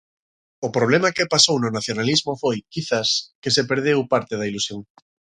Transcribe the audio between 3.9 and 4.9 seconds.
parte da ilusión.